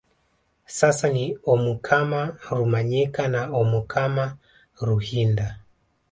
[0.65, 4.25] Sasa ni omukama Rumanyika na omukama
[4.87, 5.47] Ruhinda